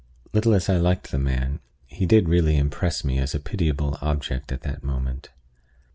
Little 0.33 0.55
as 0.55 0.67
I 0.67 0.77
liked 0.77 1.11
the 1.11 1.19
man, 1.19 1.59
he 1.85 2.07
did 2.07 2.27
really 2.27 2.57
impress 2.57 3.03
me 3.03 3.19
as 3.19 3.35
a 3.35 3.39
pitiable 3.39 3.99
object 4.01 4.51
at 4.51 4.61
that 4.63 4.83
moment. 4.83 5.29